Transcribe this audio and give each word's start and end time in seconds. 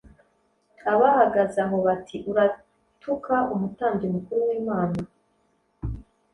Abahagaze 0.93 1.57
aho 1.65 1.77
bati 1.85 2.17
‘Uratuka 2.31 3.35
umutambyi 3.53 4.07
mukuru 4.15 4.39
w’Imana?’ 4.49 4.99